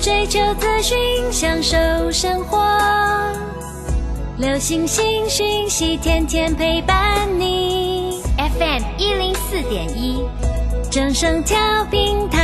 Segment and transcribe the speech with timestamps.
[0.00, 0.96] 追求资讯，
[1.32, 1.76] 享受
[2.10, 2.58] 生活，
[4.38, 8.22] 流星星讯息，天天陪伴你。
[8.36, 10.22] FM 一零四点一，
[10.90, 11.58] 正声调
[11.90, 12.38] 平台。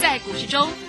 [0.00, 0.68] 在股市中，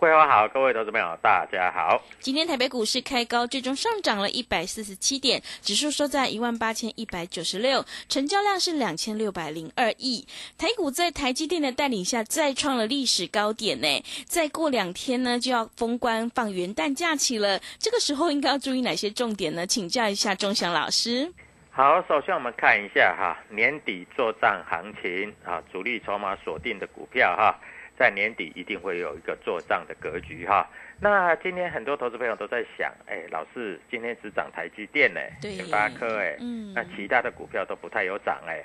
[0.00, 2.00] 桂花好，各位投资朋友大家好。
[2.20, 10.26] 今天台北股市开高，最终上涨了一百四十七点，指数收在一万八千一百九十六，成交量是两千六百零二亿。
[10.56, 14.02] 台股在台积电的带领下，再创了历史高点呢。
[14.24, 19.66] 再过两天呢，就要封关放元旦假期了，这个时候应该要注意哪些重点呢？
[19.66, 21.30] 请教一下钟祥老师。
[21.70, 27.54] 好，首先我们看一下哈，年底做账行情啊，主力筹码锁定的股票哈。
[28.00, 30.66] 在年底一定会有一个做账的格局哈。
[30.98, 38.64] 那今天很多投资朋友都在想，哎，老师今天只涨台积电呢，联发科哎，嗯，那其他的股票都不太有涨哎，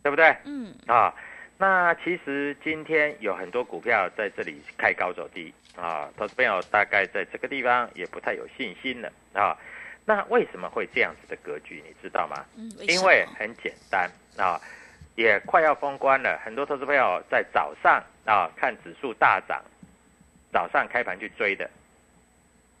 [0.00, 0.32] 对不对？
[0.44, 1.12] 嗯，啊，
[1.56, 9.58] 那其实今天有很多股票在这里开高走低啊，投资朋友大概在这个地方也不太有信心了啊。
[10.04, 11.82] 那为什么会这样子的格局？
[11.84, 12.44] 你知道吗？
[12.56, 14.56] 嗯，因为很简单啊。
[15.18, 19.60] 也快要封关了，很多投资朋友在早上啊看指数大涨，
[20.52, 21.68] 早上开盘去追的，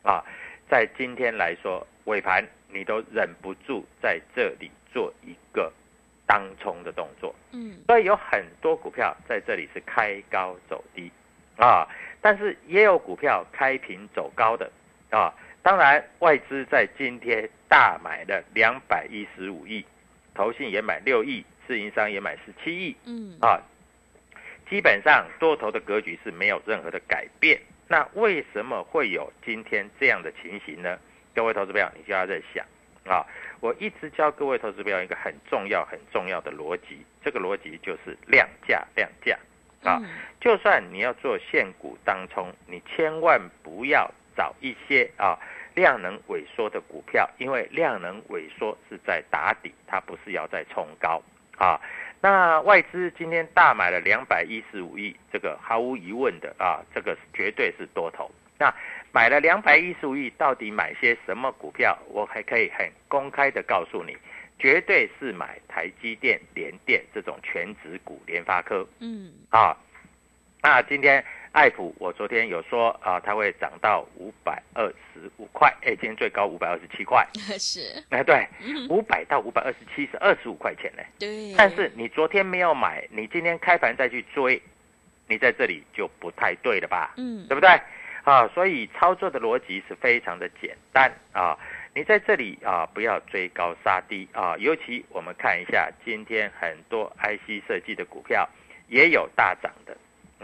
[0.04, 0.24] 啊，
[0.70, 5.72] 在今天来说尾盘你都忍不住在这里做一个
[6.28, 11.10] 当冲的动作，嗯，所以有很多股票在这里是开高走低，
[11.56, 11.88] 啊，
[12.20, 14.70] 但是也有股票开平走高的，
[15.10, 19.84] 啊，当然外资在今天大买了两百一十五亿，
[20.34, 21.44] 投信也买六亿。
[21.68, 23.60] 自营商也买十七亿，嗯啊，
[24.70, 27.60] 基本上多头的格局是没有任何的改变。
[27.86, 30.98] 那为什么会有今天这样的情形呢？
[31.34, 32.64] 各位投资朋友，你就要在想
[33.06, 33.24] 啊，
[33.60, 39.38] 我一直教各位投资朋友一个很重要、很重要的逻辑，这个逻辑就是量价、量价
[39.84, 40.00] 啊。
[40.40, 45.38] 就算你要做现股当冲，你千万不要找一些啊
[45.74, 51.22] 量能萎缩的股票，因为量能萎缩是在打底，它不是要再冲高。
[51.58, 51.80] 啊，
[52.20, 58.30] 那外资今天大买了两百一十五亿，这个毫无疑问的啊，这个绝对是多头。
[58.58, 58.72] 那
[59.12, 61.98] 买了两百一十五亿，到底买些什么股票？
[62.08, 64.16] 我还可以很公开的告诉你，
[64.58, 68.86] 绝对是买台积电、联电这种全值股，联发科。
[69.00, 69.76] 嗯，啊，
[70.62, 71.24] 那今天。
[71.52, 77.26] 爱普，我昨天有说啊，它会涨到五百二十五块，哎，今天最高五百二十七块，
[77.58, 78.46] 是，哎，对，
[78.88, 84.60] 五百到五百二十七是二十五块钱呢，对，但是你昨天没有买，你今天开盘再去追，
[85.26, 87.14] 你在这里就不太对了吧？
[87.16, 87.68] 嗯，对不对？
[88.24, 91.58] 啊，所以操作的逻辑是非常的简单啊，
[91.94, 98.46] 你在这里啊，不要追高杀低啊，尤其我们看一下今天很多 IC 设计的股票
[98.88, 99.96] 也有大涨的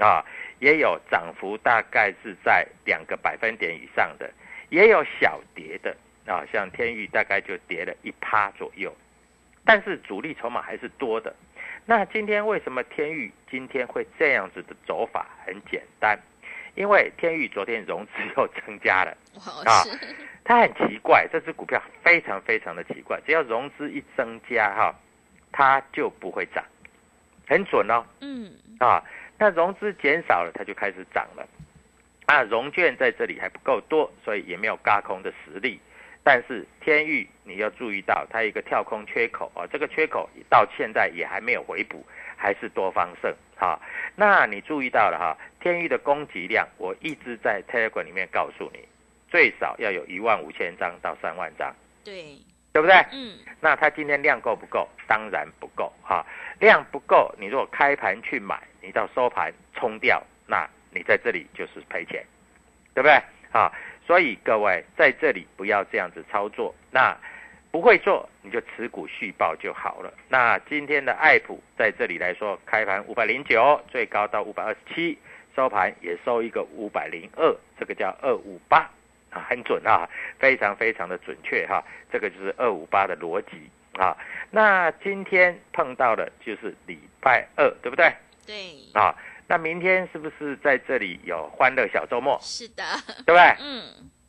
[0.03, 0.25] 啊。
[0.61, 4.31] 也有涨幅大概是在两个百分点以上的，
[4.71, 5.95] 也有小跌的
[6.27, 8.95] 啊，像天域大概就跌了一趴左右，
[9.65, 11.35] 但是主力筹码还是多的。
[11.85, 15.27] 那今天为什么天域今天会这样子的走法？
[15.45, 16.19] 很简单，
[16.75, 19.15] 因为天域昨天融资又增加了
[19.67, 19.85] 啊，
[20.45, 24.95] 它很奇怪，这只股票非常非常的奇怪，只要融资一增加哈，
[25.53, 26.65] 它就不会涨，
[27.47, 28.03] 很准哦。
[28.21, 29.05] 嗯啊。
[29.39, 31.47] 那融资减少了，它就开始涨了，
[32.27, 35.81] 啊，融券在这里还不够多，所以也没有嘎空的实力。
[36.23, 42.03] 但是天域你要注意到，它一个跳空缺口啊，这个缺口到现在也还没有回补，
[42.37, 43.79] 还是多方胜啊。
[44.17, 48.79] 那你注意到了哈，天域的供给量，我一直在 Telegram 里面告诉你，
[49.29, 52.39] 最少要有一万五千张到三万张，对，
[52.75, 52.97] 对不对？
[53.13, 54.89] 嗯，那它今天量够不够？
[55.07, 56.27] 当然不够哈，
[56.59, 62.27] 量不够，你如果开盘去买，你到收盘冲掉，那你在这里就是赔钱，
[62.93, 63.13] 对不对？
[63.53, 63.71] 啊。
[64.05, 67.17] 所以各位在这里不要这样子操作，那
[67.71, 70.13] 不会做你就持股续报就好了。
[70.29, 75.17] 那今天的爱普在这里来说，开盘五百零九，最高到五百二十七，
[75.55, 78.91] 收盘也收一个五百零二，这个叫二五八
[79.35, 80.09] 啊，很准啊，
[80.39, 84.17] 非常非常的准确哈，这个就是二五八的逻辑啊。
[84.51, 88.13] 那今天碰到的就是礼拜二，对不对？
[88.47, 88.55] 对，
[88.95, 89.15] 啊。
[89.47, 92.39] 那明天是不是在这里有欢乐小周末？
[92.41, 92.83] 是的，
[93.27, 93.55] 对不对？
[93.61, 93.83] 嗯，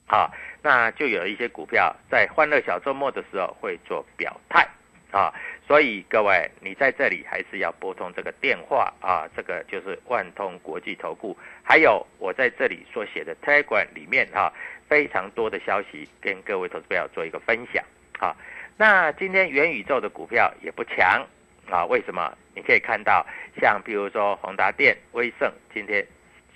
[0.06, 0.30] 好，
[0.62, 4.68] 那就有一些股票在欢乐小周末的时候会做表态
[5.12, 5.34] 啊，
[5.67, 14.53] 所以各位你在这里还是要拨通这个电话啊，这个就是万通国际投顾，还有我在这里所写的 Telegram 里面哈，
[14.88, 17.83] 非常多的消息跟各位投资朋友做一个分享
[18.19, 18.35] 啊。
[18.77, 21.25] 那今天元宇宙的股票也不强。
[21.68, 22.31] 啊，为什么？
[22.53, 23.25] 你可以看到，
[23.59, 26.06] 像比如说宏达电、威盛今天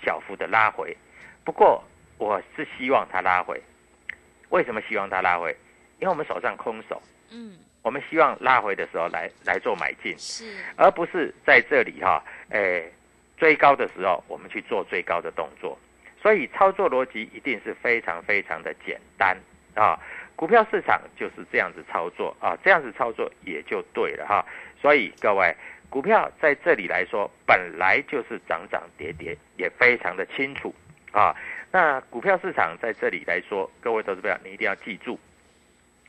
[0.04, 0.96] 小幅的拉回，
[1.42, 1.82] 不过
[2.16, 3.60] 我是希望它拉回。
[4.50, 5.50] 为什么希望它拉回？
[5.98, 7.02] 因为我们手上空手，
[7.32, 10.44] 嗯，我们希望拉回的时候来来做买进，是，
[10.76, 12.92] 而不是在这里哈，诶，
[13.36, 15.78] 追高的时候我们去做最高的动作。
[16.22, 19.34] 所以操作逻辑一定是非常非常的简单
[19.74, 19.98] 啊。
[20.36, 24.44] 股票市场就是这样子操作啊，这样子操作也就对了哈。
[24.80, 25.54] 所以各位，
[25.88, 30.74] 股票在这里来说，本来就是涨涨跌跌，也非常的清楚
[31.12, 31.34] 啊。
[31.70, 35.18] 那股票市场在这里来说，各位投资者你一定要记住，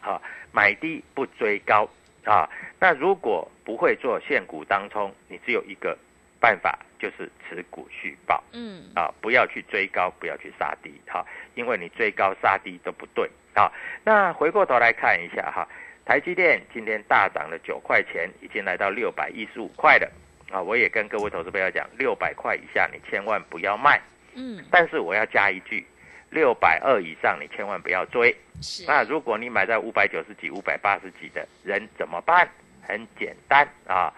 [0.01, 0.21] 好，
[0.51, 1.87] 买低不追高
[2.25, 2.49] 啊。
[2.79, 5.97] 那如果不会做现股当冲，你只有一个
[6.39, 13.29] 办法，就是持股续报，嗯，啊，不要去追高，不要去杀低，哈，因为你追高杀低都不对。
[13.53, 13.71] 好，
[14.03, 15.67] 那回过头来看一下哈，
[16.05, 20.09] 台积电今天大涨了九块钱，已经来到六百一十五块了
[20.51, 20.61] 啊！
[20.61, 24.01] 我也跟各位投资朋友讲，六百块以下你千万不要卖，
[24.35, 25.85] 嗯，但是我要加一句，
[26.31, 28.35] 六百二以上你千万不要追。
[28.61, 32.49] 是，那如果你买在五百九十几、五百八十几的人怎么办？
[32.81, 34.11] 很简单啊，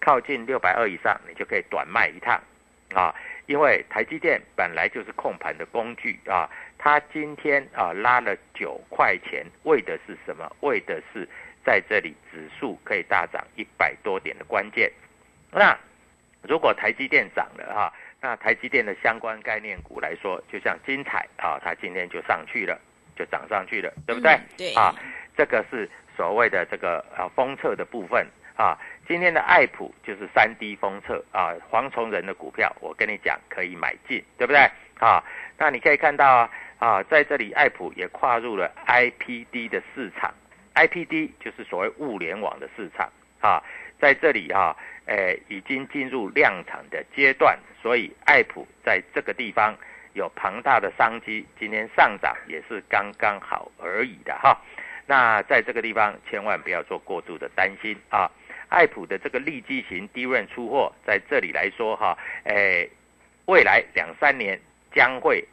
[0.00, 2.38] 靠近六百二以上你就可以短卖一趟
[2.92, 3.14] 啊，
[3.46, 6.48] 因为台积电本来就是控盘的工具啊。
[6.78, 10.50] 它今天啊拉了九块钱，为的是什么？
[10.60, 11.28] 为的是
[11.64, 14.90] 在这里指数可以大涨一百多点的关键。
[15.52, 15.78] 那
[16.42, 17.92] 如果台积电涨了哈，
[18.22, 22.80] 那台积电的相关概念股来说，就像精彩啊，它今天就上去了，
[23.16, 24.38] 就涨上去了，对不对？
[24.56, 24.94] 对啊，
[25.36, 28.24] 这个是所谓的这个啊封测的部分
[28.56, 28.78] 啊。
[29.08, 34.70] 今天的爱普就是三 D 封测啊，黄崇仁的股票，我跟你讲可以买进，对不对？
[35.00, 35.20] 啊，
[35.58, 36.50] 那你可以看到啊。
[36.78, 40.34] 啊，在这里，爱普也跨入了 IPD 的市场
[40.74, 43.08] ，IPD 就是所谓物联网的市场
[43.40, 43.62] 啊，
[44.00, 49.76] 在这里啊，诶，已经进入量产的阶段，所以爱普在这个地方
[50.14, 54.60] 有庞大的商机，今天上涨也是刚刚好而已的哈。
[55.06, 58.30] 那在这个地方，千万不要做过度的担心啊。
[58.68, 62.88] 爱普的这个利基型低润出货，在这里来说哈，诶，
[63.46, 64.60] 未来两三年
[64.94, 65.44] 将会。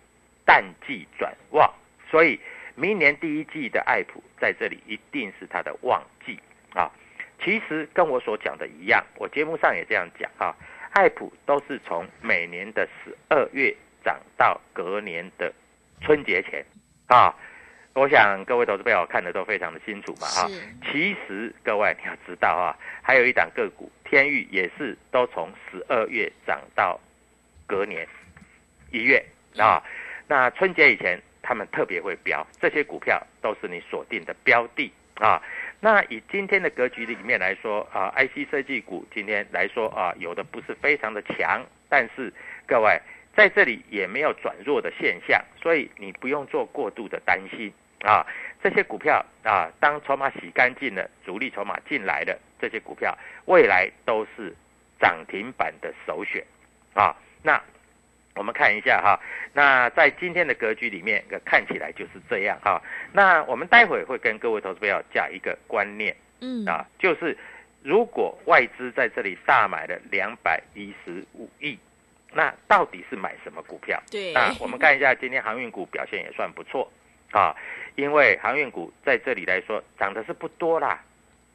[0.45, 1.71] 淡季转旺，
[2.09, 2.39] 所以
[2.73, 6.39] 明年第一季的爱普在这里一定是它的旺季
[6.73, 6.89] 啊。
[7.43, 10.55] 其实跟我所讲的一样，我节目上也这样讲啊。
[10.91, 15.53] 爱普都是从每年的十二月涨到隔年的
[16.01, 16.65] 春节前
[17.07, 17.33] 啊。
[17.93, 20.47] 我想各位投资朋友看的都非常的清楚嘛哈。
[20.91, 26.99] 其实各位你要知道啊，还有一档个股天域也是都从十二月涨到
[27.67, 28.07] 隔年
[28.91, 29.23] 一月
[29.57, 29.83] 啊。
[30.27, 35.41] 那春节以前，他们特别会标，这些股票都是你锁定的标的啊。
[35.81, 42.33] 那以今天的格局里面来说啊，IC 设计股今天来说啊，有的不是非常的强，但是
[42.67, 42.99] 各位
[43.35, 47.71] 在这里也没有转弱的现象，所以你不用做过度的担心
[48.01, 48.25] 啊。
[48.61, 54.53] 这些股票啊，当筹码洗干净了，主力筹码进来了，这些股票未来都是
[54.99, 56.43] 涨停板的首选
[56.93, 57.15] 啊。
[57.41, 57.61] 那。
[58.39, 59.19] 我们看一下哈，
[59.51, 62.81] 那在今天的格局里面，看起来就是这样哈。
[63.11, 67.37] 那我们待会会跟各位投资朋友讲一个观念，嗯啊，就是
[67.83, 71.77] 如果外资在这里大买了两百一十五亿，
[72.31, 74.01] 那到底是买什么股票？
[74.09, 76.89] 对那我们看一下今天航运股表现也算不错
[77.31, 77.53] 啊，
[77.95, 81.03] 因为航运股在这里来说涨的是不多啦，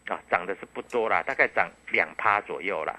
[0.09, 2.95] 啊，涨的是不多啦，大概涨两趴左右啦，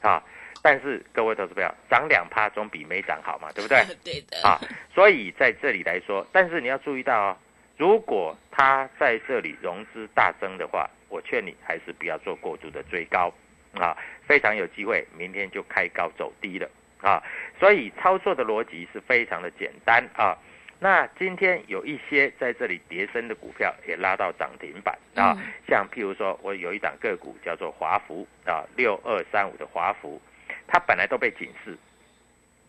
[0.00, 0.22] 啊，
[0.62, 3.84] 但是各位投资友，涨两趴总比没涨好嘛，对不对？
[4.04, 4.58] 对的，啊，
[4.94, 7.36] 所以在这里来说，但是你要注意到哦，
[7.76, 13.32] 如果它在这里融资大增的话，我劝你还是不要做过度的追高
[13.74, 16.68] 啊，非常有机会明天就开高走低了
[17.00, 17.22] 啊，
[17.58, 20.36] 所以操作的逻辑是非常的简单啊。
[20.82, 24.98] 那今天有一些在这里跌升的股票也拉到涨停板。
[25.14, 30.18] 啊，嗯像譬如说我有一档个股叫做华孚啊，六二三五的华孚，
[30.66, 31.76] 它本来都被警示。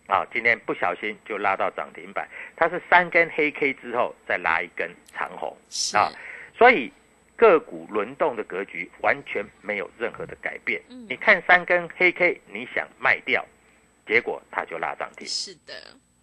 [0.07, 2.27] 啊，今天不小心就拉到涨停板，
[2.57, 5.55] 它是三根黑 K 之后再拉一根长红。
[5.93, 6.11] 啊，
[6.53, 6.91] 所以
[7.37, 10.81] 个股轮动的格局完全没有任何的改变。
[10.89, 11.07] 嗯。
[11.07, 13.45] 你看三根黑 K，你想卖掉，
[14.05, 15.25] 结果它就拉涨停。
[15.25, 15.73] 是的，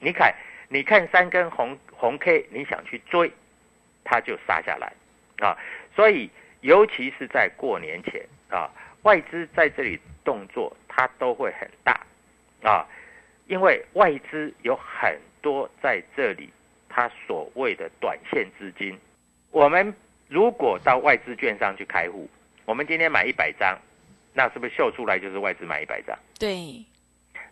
[0.01, 0.35] 你看，
[0.69, 3.31] 你看三根红红 K，你想去追，
[4.05, 4.93] 它就杀下来
[5.39, 5.57] 啊。
[5.95, 8.71] 所以，尤其是在过年前啊，
[9.03, 12.01] 外资在这里动作它都会很大
[12.63, 12.87] 啊，
[13.47, 16.51] 因为外资有很多在这里，
[16.89, 18.99] 它所谓的短线资金，
[19.51, 19.95] 我们
[20.29, 22.29] 如果到外资券商去开户，
[22.65, 23.79] 我们今天买一百张，
[24.35, 26.17] 那是不是秀出来就是外资买一百张？
[26.39, 26.85] 对，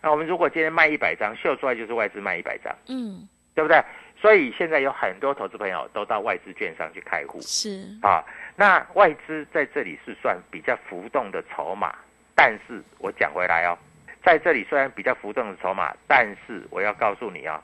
[0.07, 2.73] 那我们如果今天卖一百张，秀出来就是外资卖一百张。
[2.87, 3.83] 嗯，对不对？
[4.17, 8.23] 所以现在有很多投资朋友都到外资券商去开户是，啊。
[8.55, 11.93] 那外资在这里是算比较浮动的筹码，
[12.37, 13.77] 但是我讲回来哦，
[14.25, 17.59] 在这里虽然比较浮动的筹码，但是我要告诉你啊、哦，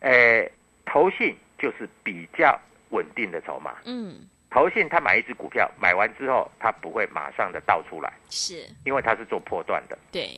[0.00, 0.46] 呃，
[0.84, 2.54] 投信就是比较
[2.90, 3.76] 稳定的筹码。
[3.86, 4.14] 嗯，
[4.50, 9.98] 投信他买一只股票，买完之后他不会马上的倒出来，是，因为他是做破断的。
[10.12, 10.28] 对，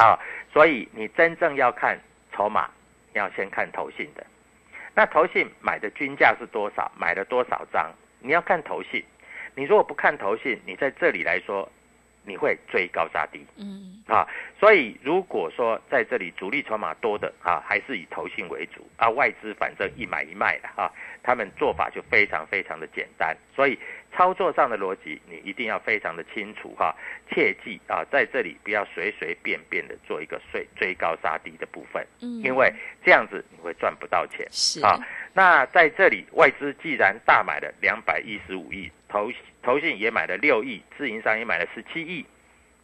[0.00, 0.18] 啊，
[0.50, 1.98] 所以你真正要看
[2.32, 2.70] 筹码，
[3.12, 4.26] 要先看投信的。
[4.94, 6.90] 那投信买的均价是多少？
[6.96, 7.92] 买了多少张？
[8.20, 9.04] 你要看投信。
[9.54, 11.70] 你如果不看投信，你在这里来说，
[12.24, 14.26] 你会追高杀低嗯，啊。
[14.58, 20.90] 所以如果说在这里主力筹码多的啊，还是以投信为主啊，外资反正一买一卖的啊，
[21.22, 23.36] 他们做法就非常非常的简单。
[23.54, 23.78] 所以
[24.12, 26.94] 操作上的逻辑，你一定要非常的清楚哈、
[27.30, 32.72] 切记啊，在这里不要随随便便的做一个追追高杀低的部分，嗯，因为
[33.04, 34.46] 这样子你会赚不到钱。
[34.50, 34.98] 是，啊。
[35.32, 42.26] 那在这里，外资既然大买了两百一十五亿，投投信也买了六亿，自营商也买了十七亿，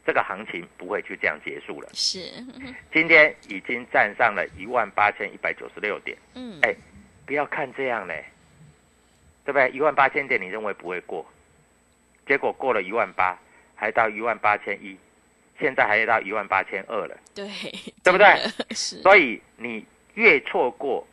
[0.07, 1.89] 这个行情不会就这样结束了。
[1.93, 2.21] 是，
[2.93, 6.75] 今天已经站上了一万八千一百九十六点，嗯，哎
[7.27, 8.25] 不要看这样嘞，
[9.47, 9.71] 对不对？
[9.71, 11.25] 一万八千点你认为不会过，
[12.27, 13.39] 结果过了一万八，
[13.77, 14.97] 还到一万八千一，
[15.61, 17.17] 现在还到一万八千二了。
[17.33, 17.49] 对，
[18.03, 18.27] 对不对？
[18.75, 21.07] 是，所以你越错过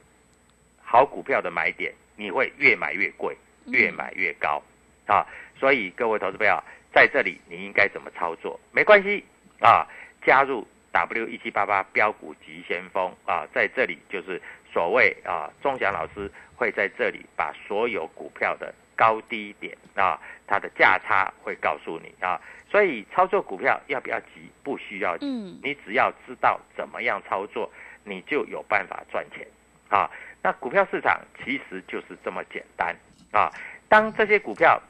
[0.83, 3.37] 好股票的买点，你会越买越贵，
[3.67, 4.61] 越买越高、
[5.05, 5.23] 啊！
[5.59, 6.61] 所以各位投资朋友，
[6.91, 8.59] 在这里你应该怎么操作？
[8.71, 9.23] 没关系
[9.61, 9.87] 啊，
[10.25, 14.39] 加入 W 一七八八标股急先锋啊，在这里就是
[14.71, 22.39] 所谓啊，钟祥老师会在这里把所有股票的高低点啊，它的价差会告诉你啊。
[22.69, 24.49] 所以操作股票要不要急？
[24.63, 25.25] 不需要急。
[25.25, 27.71] 嗯，你只要知道怎么样操作，
[28.03, 29.47] 你就有办法赚钱
[29.89, 30.09] 啊。
[30.43, 32.95] 那股票市场其实就是这么简单
[33.31, 33.51] 啊。
[33.89, 34.81] 当这些股票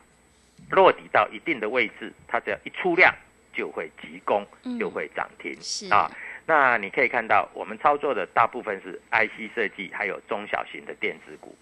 [0.70, 3.14] 落底到一定的位置，它只要一出量
[3.54, 6.10] 就会急攻嗯，就会涨停、是啊。
[6.46, 11.56] 那你可以看到，我们操作的大部分是 IC 设计，还有中小型的电子股，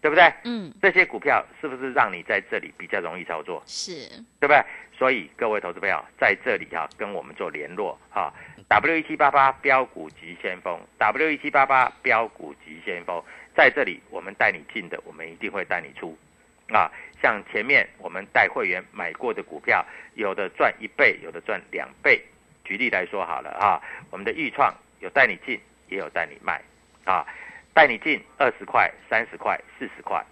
[0.00, 0.32] 对不对？
[0.44, 3.60] 嗯，这些股票是不是让你在这里比较容易操作？
[3.66, 4.62] 是，对不对？
[4.96, 8.32] 所以各位投资朋友在这里啊，跟我们做联络啊
[8.68, 13.20] ，W 一七八八标股急先锋，W 一七八八标股急先锋，
[13.56, 16.16] 在这里我们带你进的，我们一定会带你出
[16.68, 16.88] 啊。
[17.22, 19.84] 像前面我们带会员买过的股票，
[20.14, 22.20] 有的赚一倍，有的赚两倍。
[22.64, 26.62] 举例来说好了啊，我们的豫创有带你进，也有带你卖
[27.04, 27.26] 啊，
[27.74, 30.24] 带你进二十块、三十块、四十块，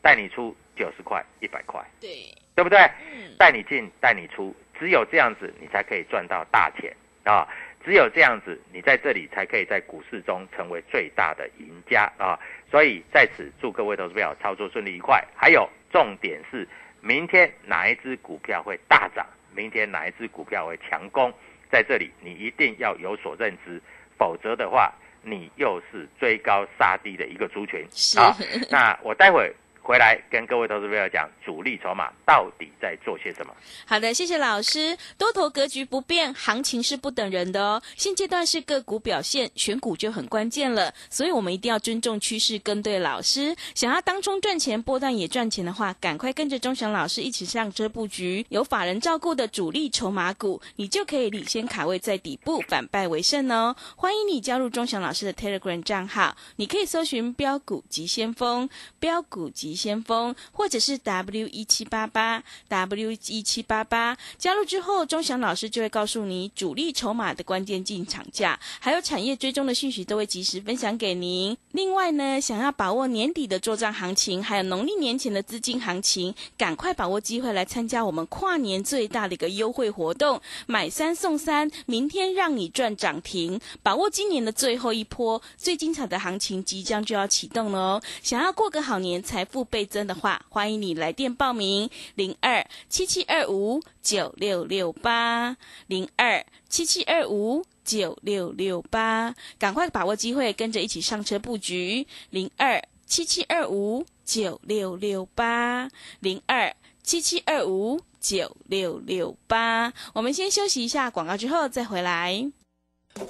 [0.00, 1.84] 带你出九十块、一百块。
[2.00, 2.78] 对，对不对？
[3.12, 6.94] 嗯，带你进，带你出，只有这样子，你才可以赚到大钱
[7.24, 7.46] 啊！
[7.84, 12.38] 只有这样子，你在这里才可以在股市中成为最大的赢家啊！
[12.70, 15.22] 所以在此祝各位投资朋友操作顺利愉快。
[15.34, 16.66] 还有重点是，
[17.00, 19.26] 明天哪一只股票会大涨？
[19.54, 21.32] 明天哪一只股票会强攻？
[21.70, 23.80] 在这里你一定要有所认知，
[24.18, 28.36] 否则的话，你又是追高杀低的一个族群是啊！
[28.70, 33.52] 那我待会回来跟各位投资朋友讲，主力筹码到底在做些什么？
[33.84, 34.96] 好的，谢谢老师。
[35.18, 37.82] 多头格局不变，行情是不等人的哦。
[37.96, 40.94] 现阶段是个股表现，选股就很关键了。
[41.10, 43.56] 所以我们一定要尊重趋势，跟对老师。
[43.74, 53.74] 想要当中赚钱，波段也赚钱的话，赶快跟着钟祥老师一起上车布局，有法人照顾的主力筹码股，你就可以领先卡位在底部，反败为胜哦。
[53.96, 58.70] 欢迎你加入钟祥老师的 Telegram 账号，你可以搜寻标股急先锋，
[59.00, 59.71] 标股急。
[59.74, 71.56] 先锋，或者是 W 一七八八 W 一七八八，加入之后，钟祥老师就会告诉你主力筹码的关键进场价，还有产业追踪的讯息都会及时分享给您。
[71.72, 88.02] 另外呢，想要把握年底的做账行情，还有农历年前的资金行情，赶快把握机会来参加我们跨年最大的一个优惠活动，买三送三，明天让你赚涨停，把握今年的最后一波最精彩的行情即将就要启动了哦！
[88.22, 89.61] 想要过个好年，财富。
[89.64, 105.90] 倍增的话，欢迎你来电报名零二七七二五九六六八零二七七二五九六六八，赶快把握机会，跟着一起上车布局零二七七二五九六六八
[106.20, 109.92] 零二七七二五九六六八。
[110.14, 112.50] 我们先休息一下广告，之后再回来。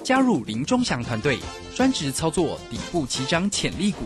[0.01, 1.39] 加入林中祥团队，
[1.75, 4.05] 专职操作底部起涨潜力股。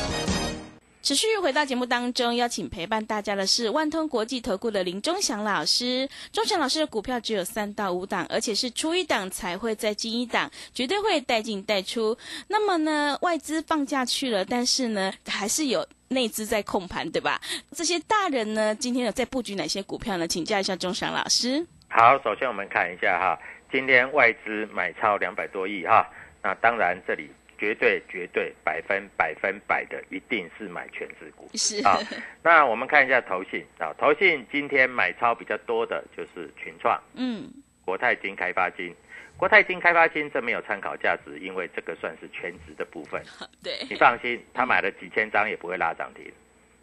[1.01, 6.07] 持续回到节目当中，邀请陪伴大家的是万通国际投顾的林忠祥老师。
[6.31, 12.15] 忠祥老师的股票只有三到五档，而且是出一档才会再进一档，绝对会带进带出。
[12.49, 17.41] 那么呢，外资放假去了，但是呢，还是有内资在控盘，对吧？
[17.71, 20.27] 这些大人呢，今天有在布局哪些股票呢？
[20.27, 21.65] 请教一下忠祥老师。
[21.89, 23.39] 好，首先我们看一下哈，
[23.71, 26.07] 今天外资买超两百多亿哈，
[26.43, 27.27] 那当然这里。
[27.61, 31.99] 绝对绝对百分百分百的一定是买全值股是啊。
[32.41, 37.47] 那我们看一下投信啊，投信今天买超比较多的就是群创，嗯，
[37.85, 38.95] 国泰金开发金，
[39.37, 43.21] 国泰金开发金这没有参考价值，因为这个算是全值的部分。
[43.61, 46.33] 对，你放心，他买了几千张也不会拉涨停，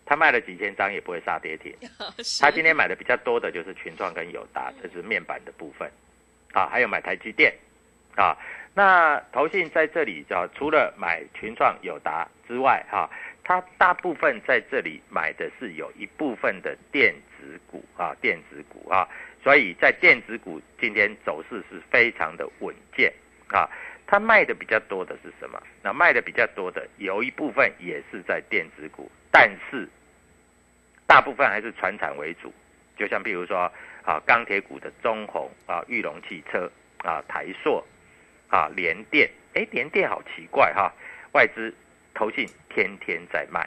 [0.06, 1.74] 他卖了几千张也不会杀跌停。
[2.40, 5.90] 他今天买的比较多的就是群创跟友达，这是面板的部分
[6.52, 7.52] 啊，还有买台积电
[8.14, 8.38] 啊。
[8.74, 13.10] 那投信在这里啊，除了买群创、友达之外，哈，
[13.42, 19.08] 它大部分在这里买的是有一部分的电子股啊，电子股啊，
[19.42, 23.12] 所以在电子股今天走势是非常的稳健
[23.48, 23.68] 啊。
[24.06, 25.60] 它卖的比较多的是什么？
[25.82, 29.88] 那卖的比较多的有一部分也是在电子股，但是
[31.06, 32.54] 大部分还是船产为主，
[32.96, 33.70] 就像比如说
[34.04, 37.84] 啊，钢铁股的中红啊，裕隆汽车啊，台塑。
[38.48, 40.92] 啊，联电，哎，联电好奇怪哈，
[41.32, 41.74] 外资
[42.14, 43.60] 投信天天在卖，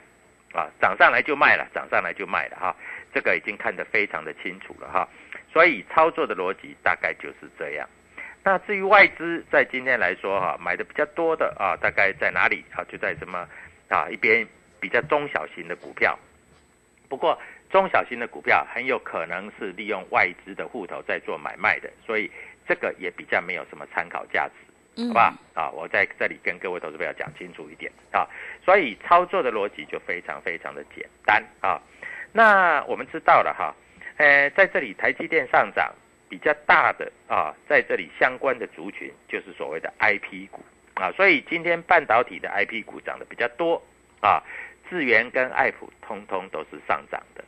[0.53, 2.75] 啊，涨上来就卖了，涨上来就卖了哈，
[3.13, 5.07] 这个已经看得非常的清楚了哈，
[5.53, 7.87] 所以操作的逻辑大概就是这样。
[8.43, 12.83] 那至于外资在今天来说哈，买的比较多的啊，大概在哪里啊？
[12.85, 13.47] 就在什么
[13.87, 14.47] 啊一边
[14.79, 16.17] 比较中小型的股票，
[17.07, 17.39] 不过
[17.69, 22.31] 中小型的股票很有可能是利用外资的户头在做买卖的，所以
[22.67, 24.53] 这个也比较没有什么参考价值。
[25.07, 28.27] 好吧，啊，我在这里跟各位投资朋友讲清楚一点啊，
[28.63, 31.81] 所以操作的逻辑就非常非常的简单啊。
[32.33, 33.73] 那我们知道了哈，
[34.17, 35.93] 呃，在这里台积电上涨
[36.29, 40.61] 比较大的啊，在这里相关的族群就是所谓的 IP 股
[40.95, 43.81] 啊，所以今天半导体的 IP 股涨得比较多
[44.21, 44.43] 啊，
[44.89, 47.43] 智源跟爱普通通都是上涨的，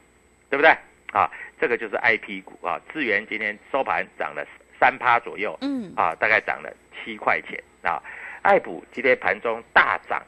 [0.50, 0.72] 对不对
[1.12, 1.30] 啊？
[1.60, 4.46] 这个就是 IP 股啊，智源今天收盘涨了
[4.80, 6.74] 三趴左右，嗯，啊，大概涨了。
[7.04, 8.02] 七块钱啊，
[8.42, 10.22] 爱普今天盘中大涨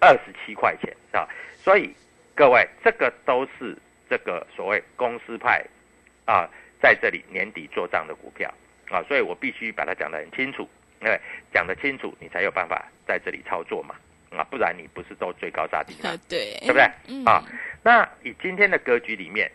[0.00, 1.94] 二十七块钱啊，所以
[2.34, 3.76] 各位这个都是
[4.08, 5.64] 这个所谓公司派
[6.24, 6.48] 啊，
[6.80, 8.52] 在这里年底做账的股票
[8.90, 10.68] 啊，所以我必须把它讲得很清楚，
[11.00, 11.20] 因为
[11.52, 13.94] 讲得清楚，你才有办法在这里操作嘛
[14.30, 16.16] 啊，不然你不是都追高杀低吗？
[16.28, 16.84] 对，对不对？
[17.24, 17.42] 啊，
[17.82, 19.50] 那以今天的格局里面，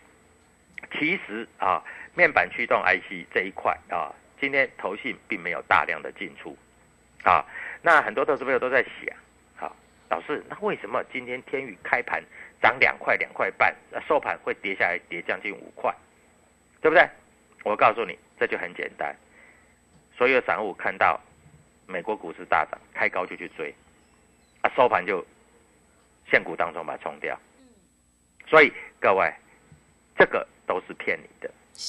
[0.98, 1.82] 其实啊，
[2.14, 4.12] 面板驱动 IC 这一块啊。
[4.42, 6.58] 今天投信并没有大量的进出，
[7.22, 7.46] 啊，
[7.80, 9.16] 那很多投资朋友都在想，
[9.56, 9.72] 啊，
[10.10, 12.20] 老师，那为什么今天天宇开盘
[12.60, 13.72] 涨两块两块半，
[14.04, 15.94] 收盘会跌下来跌将近五块，
[16.80, 17.08] 对不对？
[17.62, 19.14] 我告诉你，这就很简单。
[20.16, 21.20] 所有散户看到
[21.86, 23.72] 美国股市大涨，开高就去追，
[24.62, 25.24] 啊，收盘就
[26.28, 27.38] 现股当中把它冲掉。
[28.48, 29.32] 所以各位，
[30.18, 31.48] 这个都是骗你的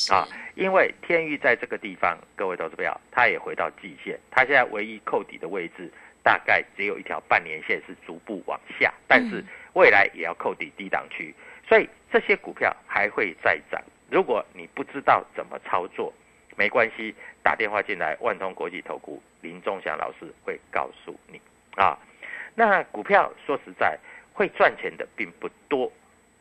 [0.09, 0.27] 啊！
[0.55, 5.91] 因为天域在这个地方，各位投资友，它也回到季线，它现在唯一扣底的位置，
[6.23, 9.43] 大概只有一条半年线是逐步往下，但是
[9.73, 11.33] 未来也要扣底低档区，
[11.67, 13.81] 所以这些股票还会再涨。
[14.09, 16.13] 如果你不知道怎么操作，
[16.55, 21.41] 没关系，打电话进来，万通国际投顾林忠祥老师会告诉你
[21.75, 21.97] 啊。
[22.55, 23.97] 那股票说实在
[24.33, 25.91] 会赚钱的并不多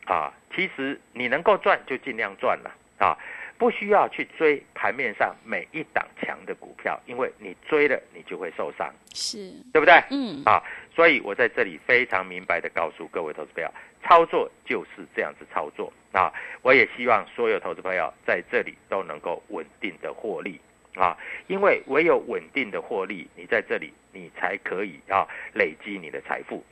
[0.05, 2.71] 啊，其实你能够赚就尽量赚了
[3.03, 3.17] 啊，
[3.57, 9.93] 不需要去追盘面上每一档强的股票，因为你追了你就会受伤，是对不对？
[10.09, 10.63] 嗯啊，
[10.95, 13.69] 所以我在这里非常明白的告诉各位投资朋友，
[14.03, 16.31] 操作就是这样子操作啊！
[16.61, 20.59] 我也希望所有投资朋友在这里都能够稳定的获利
[20.95, 26.63] 啊，因为唯有稳定的获利，你在这里你才可以啊累积你的财富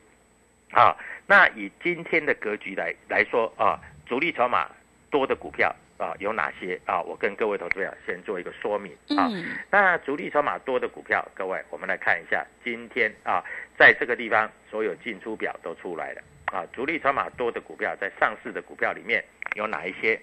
[0.71, 0.95] 啊。
[1.27, 4.69] 那以今天的格局来来说啊，主力筹码
[5.09, 6.99] 多的股票啊有哪些啊？
[7.01, 9.29] 我跟各位投资朋友先做一个说明啊。
[9.31, 13.43] 嗯那主力筹码多的股票，各位，我们来看一下，今天啊，
[13.77, 16.65] 在这个地方所有进出表都出来了啊。
[16.73, 19.23] 主力筹码多的股票，在上市的股票里面
[19.55, 20.19] 有哪一些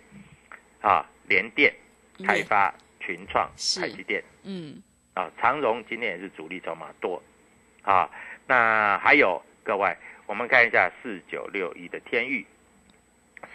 [0.80, 1.06] 啊？
[1.28, 1.72] 联电、
[2.26, 4.82] 开发、群创、是台积电嗯
[5.14, 7.22] 啊，长荣今天也是主力筹码多
[7.82, 8.10] 啊。
[8.46, 9.94] 那还有各位，
[10.26, 12.46] 我们看一下四九六一的天域，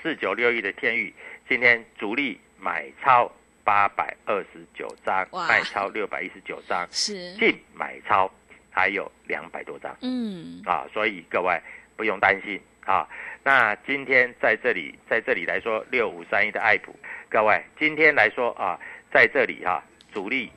[0.01, 1.11] 四九六一的天域
[1.47, 3.29] 今天主力买超
[3.63, 8.31] 八百二十九张，卖超六百一十九张，是净买超
[8.71, 11.59] 还有两百多张嗯啊，所以各位
[11.95, 13.07] 不用担心啊。
[13.43, 16.95] 那今天在这里，在这里来说，六五三一的爱普，
[17.29, 18.79] 各位今天来说啊，
[19.11, 20.49] 在这里哈、主力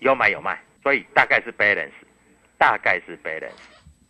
[0.00, 1.92] 有买有卖，所以大概是 balance，
[2.58, 3.52] 大概是 balance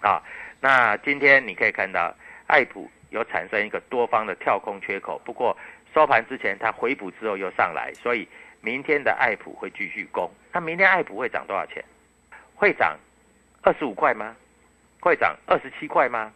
[0.01, 0.23] 啊。
[0.61, 2.15] 那今天你可以看到，
[2.47, 5.57] 爱普有产生一个多方的跳空缺口，不过
[5.99, 8.29] 收盘之前它回补之后又上来，所以
[8.61, 10.31] 明天的爱普会继续攻。
[10.53, 11.85] 那明天爱普会涨多少钱？
[12.55, 12.97] 会涨
[13.63, 14.37] 二十五块吗？
[15.01, 16.33] 会涨二十七块吗？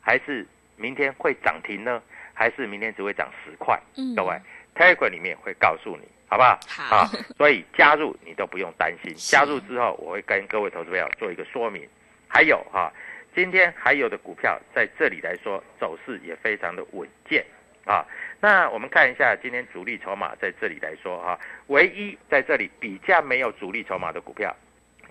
[0.00, 2.02] 还是明天会涨停呢？
[2.34, 3.80] 还是明天只会涨十块？
[3.96, 4.36] 嗯各位
[4.74, 6.58] ，Telegram 里面会告诉你，好不好？
[6.66, 11.88] 好啊，所以加入你都不用担心， 加入之后我会跟各位投资朋友做一个说明。
[12.26, 12.92] 还有哈、
[13.36, 17.46] 今天还有的股票在这里来说走势也非常的稳健
[17.86, 18.04] 啊。
[18.38, 24.54] 那我们看一下今天主力筹码在这里来说哈、唯一在这里比较没有主力筹码的股票，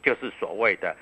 [0.03, 0.95] 就是所谓的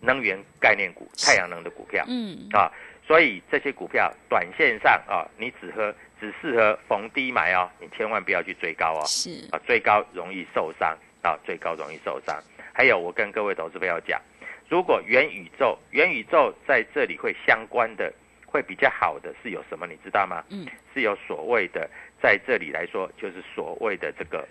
[0.00, 2.04] 能源概念股、太阳能的股票。
[2.08, 2.68] 嗯啊，
[3.06, 12.36] 所以这些股票短线上啊，你只喝只适合逢低买哦，你千万不要去追高哦，是啊，追高容易受伤啊，追高容易受伤。
[12.72, 14.20] 还有，我跟各位投资朋友讲，
[14.68, 18.12] 如果元宇宙元宇宙在这里会相关的，
[18.54, 20.44] 会比较好的是有什么，你知道吗？
[20.50, 20.64] 嗯
[20.94, 21.90] 是有所谓的，
[22.22, 24.46] 在这里来说，就是所谓的这个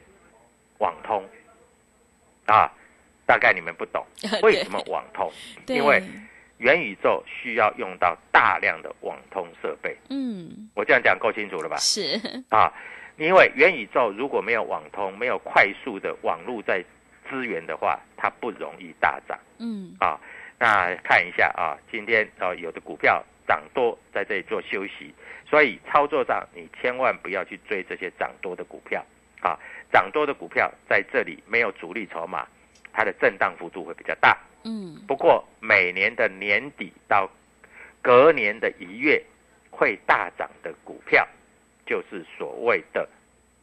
[0.79, 1.23] 网通
[2.45, 2.69] 啊，
[3.25, 4.05] 大概你们不懂
[4.43, 5.31] 为什么网通，
[5.67, 6.03] 因为
[6.57, 9.95] 元宇宙需要用到大量的网通设备。
[10.09, 11.77] 嗯我这样讲够清楚了吧？
[11.77, 12.69] 是啊，
[13.15, 16.83] 因为元宇宙如果没有网通，没有快速的网络在
[17.29, 20.19] 资源的话，它不容易大涨嗯啊。
[20.59, 25.13] 那看一下啊，今天啊有的股票涨多在这里做休息，
[25.47, 29.05] 所以操作上你千万不要去追这些涨多的股票
[29.41, 29.59] 啊。
[29.91, 32.47] 涨多的股票在这里没有主力筹码，
[32.91, 34.35] 它的震荡幅度会比较大。
[34.63, 37.29] 嗯不过每年的年底到
[38.01, 39.23] 隔年的一月
[39.69, 41.27] 会大涨的股票，
[41.85, 43.07] 就是所谓的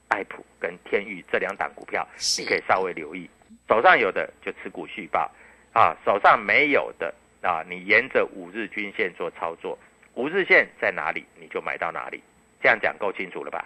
[0.07, 2.07] 爱普跟天域这两档股票，
[2.39, 3.29] 你可以稍微留意。
[3.69, 5.29] 手上有的就持股续报
[5.73, 9.79] 啊，手上没有的啊，你沿着五日均线做操作，
[10.15, 12.23] 五日线在哪里你就买到哪里。
[12.63, 13.65] 这样讲够清楚了吧？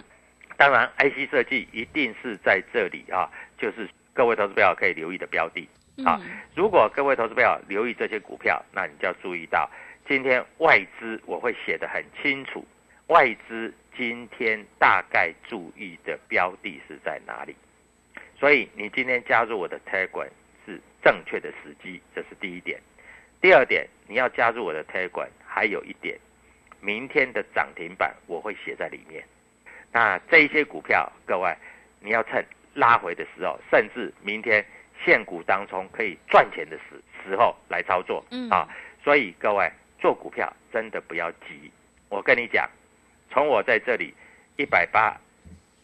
[0.56, 5.68] 当然，IC 设计一定是在这里啊，就是各位投资朋友可以留意的标的。
[6.04, 9.68] 啊嗯如果各位投资朋友留意这些股票，那你就要注意到，
[10.08, 12.64] 今天外资我会写的很清楚，
[13.08, 17.56] 外资今天大概注意的标的是在哪里。
[18.38, 20.28] 所以你今天加入我的 Telegram
[20.64, 22.80] 是正确的时机，这是第一点。
[23.44, 26.18] 第二点，你要加入我的 Telegram，还有一点，
[26.80, 29.22] 明天的涨停板我会写在里面。
[29.92, 31.54] 那这一些股票，各位
[32.00, 34.64] 你要趁拉回的时候，甚至明天
[35.04, 38.66] 现股当中可以赚钱的时时候来操作，嗯啊，
[39.02, 41.70] 所以各位做股票真的不要急。
[42.08, 42.66] 我跟你讲，
[43.30, 44.14] 从我在这里
[44.56, 45.14] 一百八、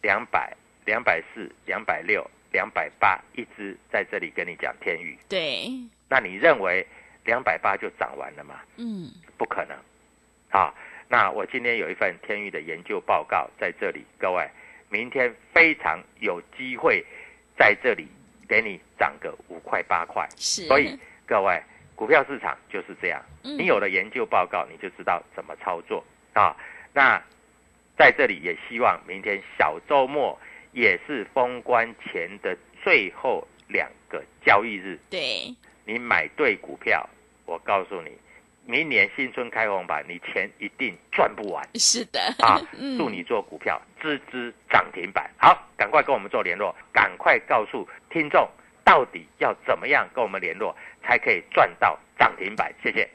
[0.01, 0.51] 两百、
[0.83, 5.69] 两百四、两百六、两百八一直在这里跟你讲天宇，对，
[6.09, 6.83] 那你认为
[7.25, 8.61] 两百八就涨完了嘛？
[8.77, 9.77] 嗯，不可能。
[10.49, 10.75] 好，
[11.07, 14.47] 那我今天有一份天宇的研究报告在这里，各位，
[14.89, 17.05] 明天非常有机会
[17.57, 18.07] 在这里
[18.47, 20.27] 给你涨个五块八块。
[20.35, 21.61] 是，所以各位，
[21.95, 26.03] 股票市场就是这样，嗯你有了研究报告，你就知道怎么操作
[26.33, 26.55] 啊。
[26.93, 27.21] 那
[27.97, 30.37] 在这里也希望明天小周末
[30.73, 37.07] 也是封关前的最后两个交易日，对，你买对股票，
[37.45, 38.11] 我告诉你，
[38.65, 42.61] 明年新春开红盘，你钱一定赚不完是的，啊！
[42.77, 45.29] 嗯祝你做股票支支涨停板。
[45.37, 48.47] 好，赶快跟我们做联络，赶快告诉听众
[48.83, 52.73] 到底要怎么样跟我们联络，才可以赚到涨停板。
[52.83, 53.09] 谢谢。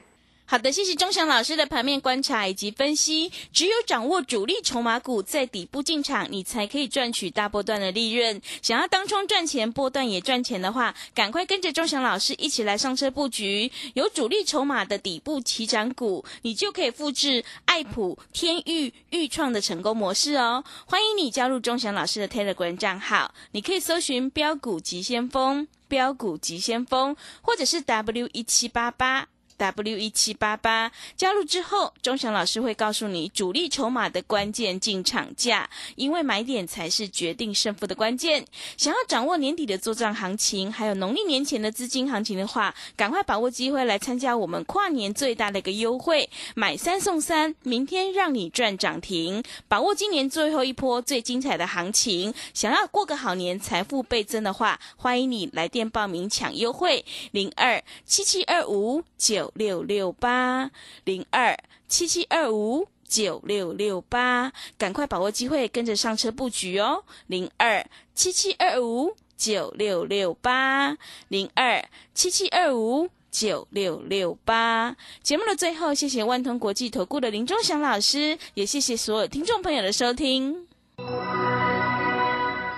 [0.49, 3.29] 好的，谢谢钟祥老师的盘面观察以及分析。
[3.51, 8.41] 只有掌握主力筹码股在底部进场，你才可以赚取大波段的利润。
[8.61, 20.63] 想要当冲赚钱，波段也赚钱的话，赶快跟着钟祥老师一起来上车布局有主力筹码的底部起涨股，你就可以复制爱普、天域、豫创的成功模式哦。
[20.85, 29.27] 欢迎你加入钟祥老师的 Telegram 账号，你可以搜寻标股急先锋、标股急先锋，或者是 W 一七八八。
[29.57, 38.45] W 一七八八加入之后，钟祥老师会告诉你主力筹码的关键进场价，因为买点才是决定胜负的关键。
[38.77, 52.33] 想要掌握年底的做账行情，还有农历年前的资金行情的话，赶快把握机会来参加我们跨年最大的一个优惠，买三送三，明天让你赚涨停，把握今年最后一波最精彩的行情。
[52.53, 60.71] 想要过个好年，财富倍增的话，欢迎你来电报名抢优惠，零二七七二五九六六八
[61.03, 61.57] 零二
[61.87, 62.87] 七七二五。
[63.09, 67.05] 九六六八，赶快把握机会，跟着上车布局哦！
[67.27, 70.97] 零二七七二五九六六八，
[71.29, 74.97] 零二七七二五九六六八。
[75.23, 80.66] 节目的最后，谢谢万通国际投顾的林忠祥老师，也谢谢所有听众朋友的收听。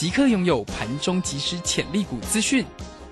[0.00, 2.64] 即刻拥有盘中即时潜力股资讯。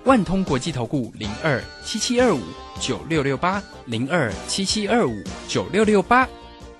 [0.05, 2.41] 万通国际投顾零二七七二五
[2.81, 5.13] 九六六八零二七七二五
[5.47, 6.27] 九六六八，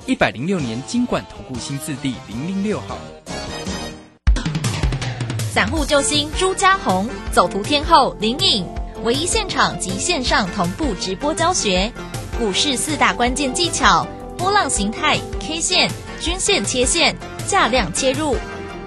[0.08, 2.98] 一百零六年经管投顾新字第零零六号。
[5.54, 8.66] 散户救星朱家红，走图天后林颖，
[9.04, 11.94] 唯一现场及线上同步直播教学，
[12.40, 14.08] 股市四大关键技巧：
[14.40, 15.88] 波浪形态、K 线、
[16.20, 18.36] 均线、切线、价量切入。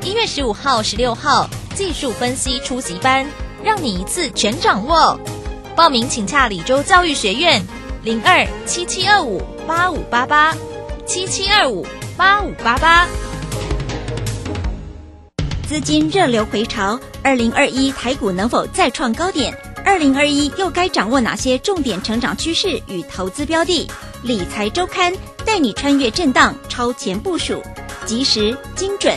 [0.04, 3.24] 一月十五号、十六号技术分析初级班，
[3.62, 5.18] 让你一次全掌握。
[5.76, 7.62] 报名请洽李州教育学院
[8.02, 10.56] 零二七七二五八五八八
[11.06, 11.86] 七七二五
[12.16, 13.06] 八五八八。
[15.68, 19.56] 资金热流回潮，二零二一台股能否再创高点？
[19.84, 23.88] 二零二一又该掌握哪些重点成长趋势与投资标的？
[24.24, 25.12] 理财周刊
[25.46, 27.62] 带你穿越震荡，超前部署，
[28.04, 29.16] 及时、精准、